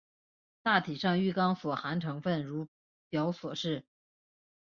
[0.63, 2.67] 大体上玉钢所含成分如
[3.11, 3.85] 表所示。